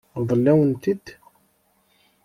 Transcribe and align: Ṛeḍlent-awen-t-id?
Ṛeḍlent-awen-t-id? 0.21 1.05